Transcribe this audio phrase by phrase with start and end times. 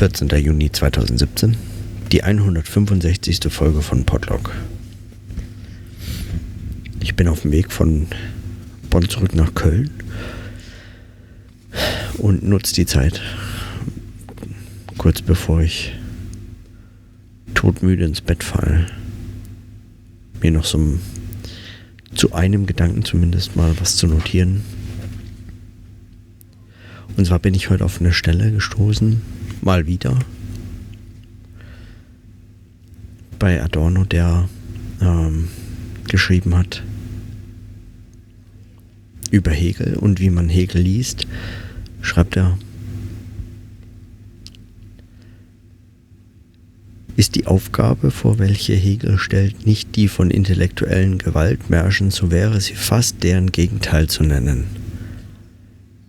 [0.00, 0.30] 14.
[0.30, 1.58] Juni 2017,
[2.10, 3.52] die 165.
[3.52, 4.50] Folge von Podlog.
[7.00, 8.06] Ich bin auf dem Weg von
[8.88, 9.90] Bonn zurück nach Köln
[12.16, 13.20] und nutze die Zeit,
[14.96, 15.92] kurz bevor ich
[17.52, 18.86] todmüde ins Bett falle,
[20.40, 20.98] mir noch so
[22.14, 24.62] zu einem Gedanken zumindest mal was zu notieren.
[27.18, 29.20] Und zwar bin ich heute auf eine Stelle gestoßen,
[29.62, 30.18] mal wieder,
[33.38, 34.48] bei Adorno, der
[35.00, 35.48] ähm,
[36.08, 36.82] geschrieben hat
[39.30, 41.26] über Hegel und wie man Hegel liest,
[42.02, 42.58] schreibt er,
[47.16, 52.74] ist die Aufgabe, vor welche Hegel stellt, nicht die von intellektuellen Gewaltmärschen, so wäre sie
[52.74, 54.64] fast deren Gegenteil zu nennen.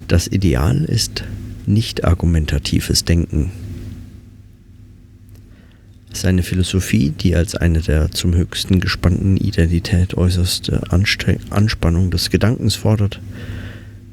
[0.08, 1.24] Das Ideal ist
[1.66, 3.52] nicht argumentatives Denken.
[6.14, 12.76] Seine Philosophie, die als eine der zum höchsten gespannten Identität äußerste Anstre Anspannung des Gedankens
[12.76, 13.22] fordert,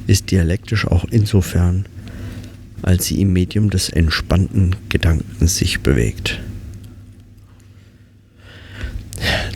[0.07, 1.87] ist dialektisch auch insofern,
[2.83, 6.41] als sie im Medium des entspannten Gedankens sich bewegt.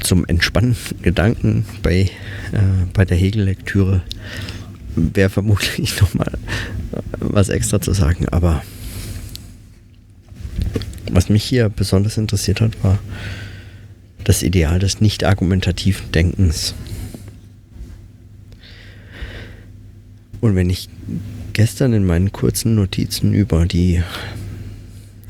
[0.02, 2.10] Zum entspannten Gedanken bei,
[2.50, 2.60] äh,
[2.92, 4.02] bei der Hegel-Lektüre
[4.96, 6.38] wäre vermutlich nochmal
[7.18, 8.62] was extra zu sagen, aber
[11.10, 12.98] was mich hier besonders interessiert hat, war
[14.24, 16.74] das Ideal des nicht argumentativen Denkens.
[20.40, 20.88] Und wenn ich
[21.52, 24.02] gestern in meinen kurzen Notizen über die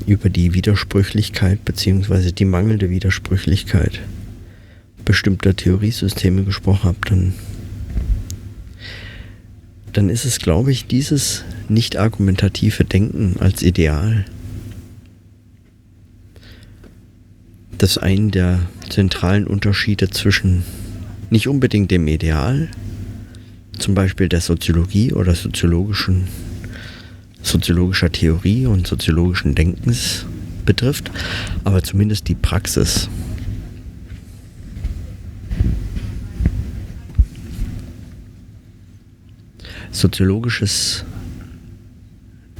[0.05, 2.31] über die Widersprüchlichkeit bzw.
[2.31, 4.01] die mangelnde Widersprüchlichkeit
[5.05, 7.33] bestimmter Theoriesysteme gesprochen habe, dann
[9.93, 14.25] dann ist es, glaube ich, dieses nicht argumentative Denken als Ideal,
[17.77, 20.63] das einen der zentralen Unterschiede zwischen
[21.29, 22.69] nicht unbedingt dem Ideal,
[23.77, 26.27] zum Beispiel der Soziologie oder soziologischen,
[27.41, 30.25] soziologischer Theorie und soziologischen Denkens
[30.65, 31.11] betrifft,
[31.63, 33.09] aber zumindest die Praxis
[39.93, 41.05] soziologisches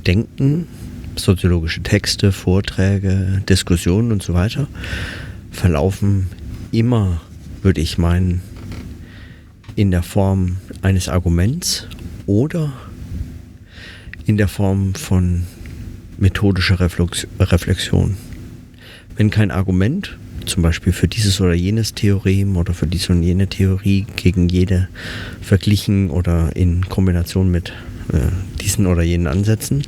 [0.05, 0.67] Denken,
[1.15, 4.67] soziologische Texte, Vorträge, Diskussionen und so weiter
[5.51, 6.27] verlaufen
[6.71, 7.21] immer,
[7.61, 8.41] würde ich meinen,
[9.75, 11.87] in der Form eines Arguments
[12.25, 12.71] oder
[14.25, 15.43] in der Form von
[16.17, 18.15] methodischer Reflexion.
[19.15, 23.47] Wenn kein Argument zum Beispiel für dieses oder jenes Theorem oder für diese und jene
[23.47, 24.89] Theorie gegen jede
[25.41, 27.73] verglichen oder in Kombination mit
[28.11, 28.19] äh,
[28.61, 29.83] diesen oder jenen Ansätzen.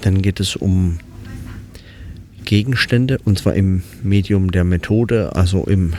[0.00, 0.98] Dann geht es um
[2.44, 5.94] Gegenstände und zwar im Medium der Methode, also im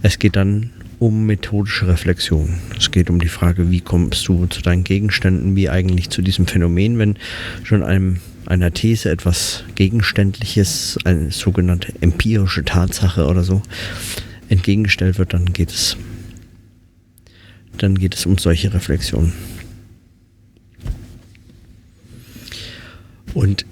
[0.00, 0.70] es geht dann
[1.00, 2.54] um methodische Reflexion.
[2.76, 6.46] Es geht um die Frage, wie kommst du zu deinen Gegenständen, wie eigentlich zu diesem
[6.46, 7.16] Phänomen, wenn
[7.62, 13.62] schon einem einer These etwas Gegenständliches, eine sogenannte empirische Tatsache oder so,
[14.48, 15.98] entgegengestellt wird, dann geht es,
[17.76, 19.34] dann geht es um solche Reflexionen.
[23.34, 23.66] Und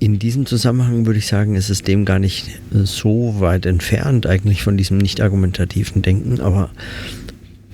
[0.00, 4.62] in diesem Zusammenhang würde ich sagen, ist es dem gar nicht so weit entfernt eigentlich
[4.62, 6.70] von diesem nicht argumentativen Denken, aber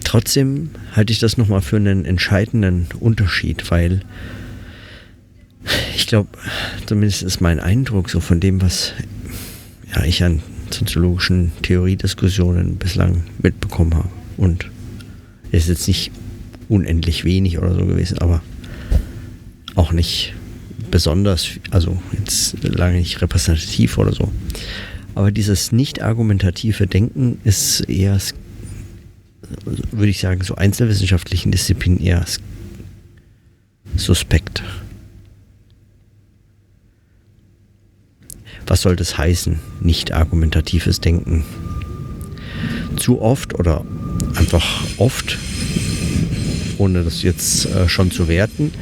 [0.04, 4.02] trotzdem halte ich das nochmal für einen entscheidenden Unterschied, weil
[5.94, 6.28] ich glaube,
[6.86, 8.92] zumindest ist mein Eindruck so von dem, was
[9.94, 14.08] ja, ich an soziologischen Theoriediskussionen bislang mitbekommen habe.
[14.36, 14.70] Und
[15.50, 16.10] ist jetzt nicht
[16.68, 18.42] unendlich wenig oder so gewesen, aber
[19.74, 20.34] auch nicht
[20.90, 24.30] besonders, also jetzt lange nicht repräsentativ oder so.
[25.14, 28.18] Aber dieses nicht argumentative Denken ist eher,
[29.90, 32.24] würde ich sagen, so einzelwissenschaftlichen Disziplinen eher
[33.96, 34.62] suspekt.
[38.72, 39.58] Was soll das heißen?
[39.82, 41.44] Nicht argumentatives Denken.
[42.96, 43.84] Zu oft oder
[44.34, 44.64] einfach
[44.96, 45.36] oft,
[46.78, 48.72] ohne das jetzt äh, schon zu werten,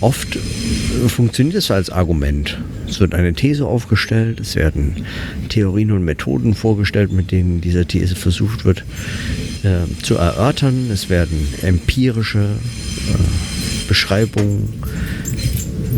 [0.00, 2.56] oft äh, funktioniert es als Argument.
[2.88, 5.04] Es wird eine These aufgestellt, es werden
[5.50, 8.84] Theorien und Methoden vorgestellt, mit denen diese These versucht wird
[9.64, 10.90] äh, zu erörtern.
[10.90, 14.82] Es werden empirische äh, Beschreibungen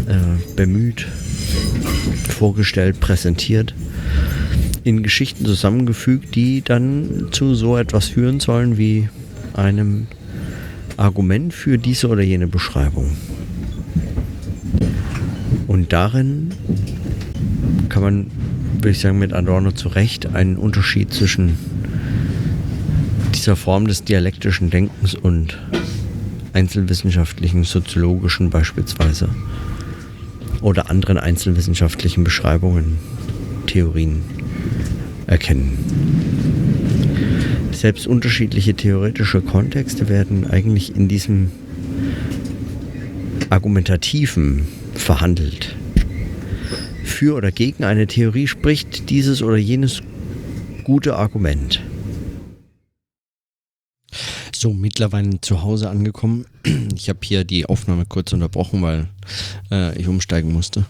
[0.08, 1.06] äh, bemüht
[2.28, 3.74] vorgestellt, präsentiert,
[4.84, 9.08] in Geschichten zusammengefügt, die dann zu so etwas führen sollen wie
[9.54, 10.06] einem
[10.96, 13.16] Argument für diese oder jene Beschreibung.
[15.66, 16.50] Und darin
[17.88, 18.26] kann man,
[18.74, 21.56] würde ich sagen, mit Adorno zu Recht einen Unterschied zwischen
[23.34, 25.58] dieser Form des dialektischen Denkens und
[26.52, 29.28] einzelwissenschaftlichen, soziologischen beispielsweise
[30.62, 32.98] oder anderen einzelwissenschaftlichen Beschreibungen,
[33.66, 34.22] Theorien
[35.26, 35.78] erkennen.
[37.72, 41.50] Selbst unterschiedliche theoretische Kontexte werden eigentlich in diesem
[43.50, 45.76] argumentativen verhandelt.
[47.04, 50.00] Für oder gegen eine Theorie spricht dieses oder jenes
[50.84, 51.82] gute Argument.
[54.62, 56.46] So, mittlerweile zu Hause angekommen.
[56.94, 59.08] Ich habe hier die Aufnahme kurz unterbrochen, weil
[59.72, 60.86] äh, ich umsteigen musste.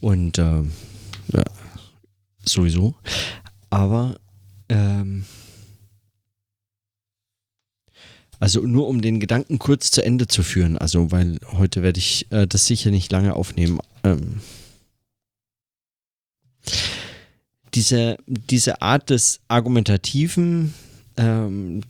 [0.00, 0.62] Und äh,
[1.32, 1.42] ja,
[2.44, 2.94] sowieso.
[3.70, 4.20] Aber
[4.68, 5.24] ähm,
[8.38, 12.30] also nur um den Gedanken kurz zu Ende zu führen, also weil heute werde ich
[12.30, 13.80] äh, das sicher nicht lange aufnehmen.
[14.04, 14.42] Ähm,
[17.74, 20.72] diese, diese Art des argumentativen,
[21.16, 21.80] ähm,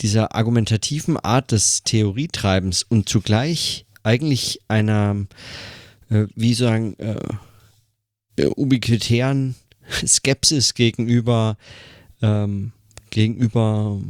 [0.00, 5.26] dieser argumentativen Art des Theorietreibens und zugleich eigentlich einer,
[6.10, 7.16] äh, wie sagen, äh,
[8.56, 9.56] ubiquitären
[10.06, 11.56] Skepsis gegenüber
[12.22, 12.72] ähm,
[13.10, 14.00] gegenüber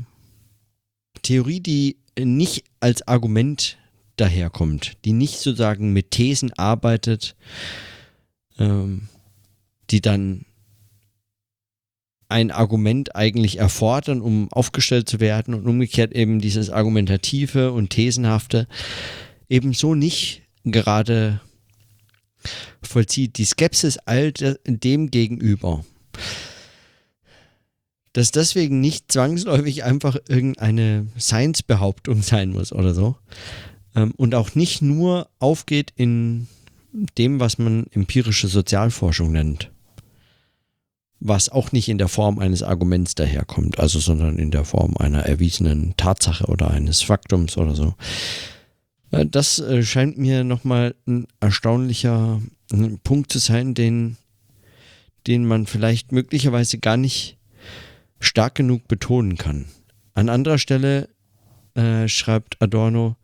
[1.22, 3.78] Theorie, die nicht als Argument
[4.16, 7.36] daherkommt, die nicht sozusagen mit Thesen arbeitet,
[8.58, 9.08] ähm,
[9.90, 10.44] die dann
[12.28, 18.66] ein Argument eigentlich erfordern, um aufgestellt zu werden und umgekehrt eben dieses Argumentative und Thesenhafte
[19.48, 21.40] ebenso nicht gerade
[22.82, 23.38] vollzieht.
[23.38, 25.84] Die Skepsis all dem gegenüber
[28.18, 33.16] dass deswegen nicht zwangsläufig einfach irgendeine Science-Behauptung sein muss oder so.
[33.94, 36.48] Ähm, und auch nicht nur aufgeht in
[37.16, 39.70] dem, was man empirische Sozialforschung nennt.
[41.20, 45.20] Was auch nicht in der Form eines Arguments daherkommt, also sondern in der Form einer
[45.20, 47.94] erwiesenen Tatsache oder eines Faktums oder so.
[49.10, 52.40] Das äh, scheint mir nochmal ein erstaunlicher
[53.02, 54.16] Punkt zu sein, den,
[55.26, 57.38] den man vielleicht möglicherweise gar nicht
[58.20, 59.66] stark genug betonen kann.
[60.14, 61.08] An anderer Stelle
[61.74, 63.16] äh, schreibt Adorno,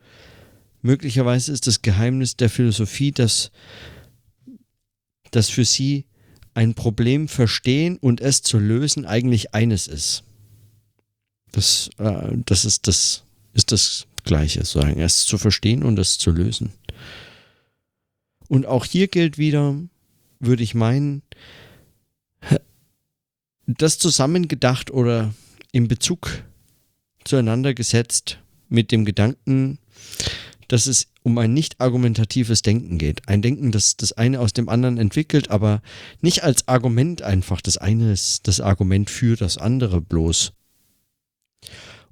[0.81, 3.50] möglicherweise ist das Geheimnis der Philosophie, dass,
[5.31, 6.06] dass für sie
[6.55, 10.25] ein Problem verstehen und es zu lösen eigentlich eines ist.
[11.53, 16.31] Das, äh, das ist das ist das Gleiche, sagen, es zu verstehen und es zu
[16.31, 16.73] lösen.
[18.49, 19.77] Und auch hier gilt wieder,
[20.41, 21.23] würde ich meinen,
[23.67, 25.35] das zusammengedacht oder
[25.73, 26.45] in Bezug
[27.25, 29.79] zueinander gesetzt mit dem Gedanken,
[30.69, 33.26] dass es um ein nicht argumentatives Denken geht.
[33.29, 35.81] Ein Denken, das das eine aus dem anderen entwickelt, aber
[36.21, 37.62] nicht als Argument einfach.
[37.62, 40.53] Das eine ist das Argument für das andere bloß.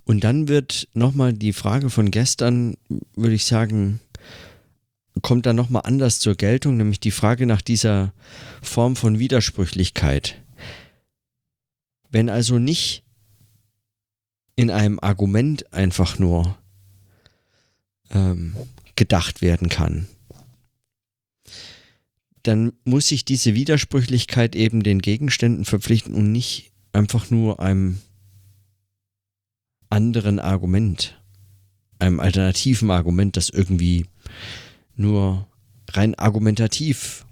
[0.04, 2.74] Und dann wird nochmal die Frage von gestern,
[3.14, 4.00] würde ich sagen,
[5.20, 8.14] kommt dann nochmal anders zur Geltung, nämlich die Frage nach dieser
[8.62, 10.40] Form von Widersprüchlichkeit.
[12.10, 13.04] Wenn also nicht
[14.56, 16.56] in einem Argument einfach nur
[18.10, 18.56] ähm,
[19.02, 20.06] gedacht werden kann,
[22.44, 27.98] dann muss sich diese Widersprüchlichkeit eben den Gegenständen verpflichten und nicht einfach nur einem
[29.90, 31.20] anderen Argument,
[31.98, 34.06] einem alternativen Argument, das irgendwie
[34.94, 35.48] nur
[35.90, 37.26] rein argumentativ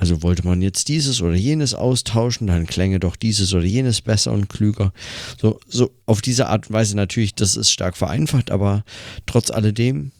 [0.00, 4.32] Also wollte man jetzt dieses oder jenes austauschen, dann klänge doch dieses oder jenes besser
[4.32, 4.94] und klüger.
[5.38, 8.82] So, so auf diese Art und Weise natürlich, das ist stark vereinfacht, aber
[9.26, 10.10] trotz alledem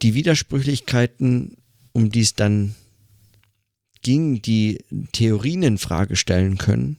[0.00, 1.58] die Widersprüchlichkeiten,
[1.92, 2.74] um die es dann
[4.00, 4.82] ging, die
[5.12, 6.96] Theorien in Frage stellen können,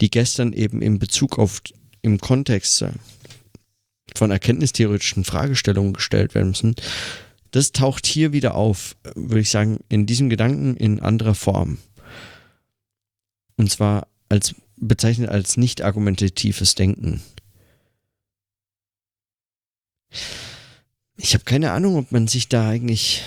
[0.00, 1.60] die gestern eben in Bezug auf
[2.00, 2.78] im Kontext
[4.18, 6.74] von erkenntnistheoretischen Fragestellungen gestellt werden müssen,
[7.50, 11.78] das taucht hier wieder auf, würde ich sagen, in diesem Gedanken in anderer Form.
[13.56, 17.20] Und zwar als bezeichnet als nicht argumentatives Denken.
[21.16, 23.22] Ich habe keine Ahnung, ob man sich da eigentlich,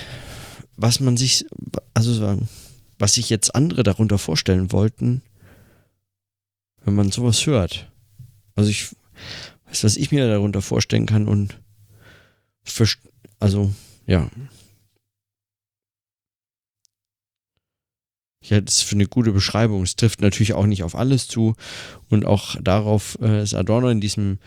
[0.76, 1.46] was man sich,
[1.94, 2.42] also
[2.98, 5.22] was sich jetzt andere darunter vorstellen wollten,
[6.84, 7.92] wenn man sowas hört.
[8.56, 8.96] Also ich
[9.74, 11.60] Weißt was ich mir darunter vorstellen kann und
[13.40, 13.74] also,
[14.06, 14.30] ja.
[18.40, 19.82] Ich halte es für eine gute Beschreibung.
[19.82, 21.56] Es trifft natürlich auch nicht auf alles zu.
[22.08, 24.38] Und auch darauf äh, ist Adorno in diesem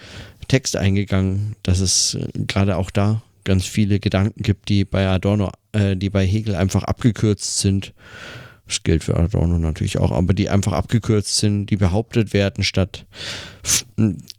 [0.47, 5.51] Text eingegangen, dass es äh, gerade auch da ganz viele Gedanken gibt, die bei Adorno,
[5.73, 7.95] äh, die bei Hegel einfach abgekürzt sind.
[8.67, 13.07] Das gilt für Adorno natürlich auch, aber die einfach abgekürzt sind, die behauptet werden, statt,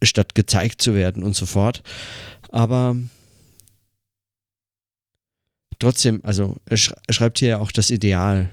[0.04, 1.82] statt gezeigt zu werden und so fort.
[2.50, 2.98] Aber
[5.80, 8.50] trotzdem, also er schreibt hier ja auch das Ideal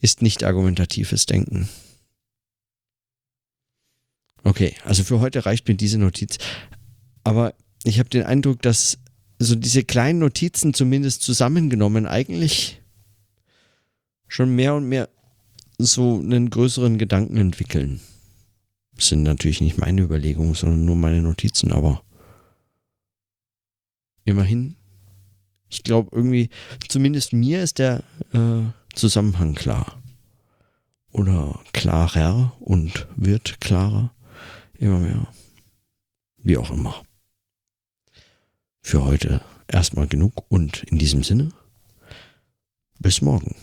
[0.00, 1.68] ist nicht argumentatives Denken.
[4.44, 6.38] Okay, also für heute reicht mir diese Notiz.
[7.24, 8.98] Aber ich habe den Eindruck, dass
[9.38, 12.80] so diese kleinen Notizen zumindest zusammengenommen eigentlich
[14.28, 15.08] schon mehr und mehr
[15.78, 18.00] so einen größeren Gedanken entwickeln.
[18.96, 22.02] Das sind natürlich nicht meine Überlegungen, sondern nur meine Notizen, aber
[24.24, 24.76] immerhin.
[25.68, 26.48] Ich glaube irgendwie,
[26.88, 28.02] zumindest mir ist der
[28.32, 28.62] äh,
[28.94, 30.00] Zusammenhang klar.
[31.12, 34.14] Oder klarer und wird klarer.
[34.78, 35.26] Immer mehr.
[36.38, 37.02] Wie auch immer.
[38.82, 41.50] Für heute erstmal genug und in diesem Sinne,
[42.98, 43.56] bis morgen.